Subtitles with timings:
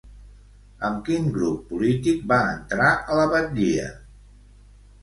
[0.87, 3.89] Amb quin grup polític va entrar a la batllia?